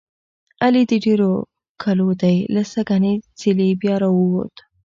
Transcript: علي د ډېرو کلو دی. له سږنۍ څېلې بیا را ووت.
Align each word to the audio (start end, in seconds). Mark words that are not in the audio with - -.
علي 0.63 0.83
د 0.89 0.91
ډېرو 1.05 1.31
کلو 1.81 2.09
دی. 2.21 2.37
له 2.53 2.61
سږنۍ 2.71 3.15
څېلې 3.39 3.67
بیا 3.81 3.95
را 4.01 4.09
ووت. 4.13 4.55